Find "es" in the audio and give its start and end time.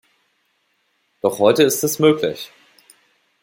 1.83-1.99